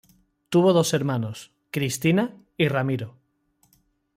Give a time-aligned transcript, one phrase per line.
[0.49, 3.17] Tuvo dos hermanos, Cristina y Ramiro.